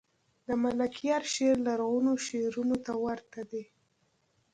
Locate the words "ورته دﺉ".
3.03-3.67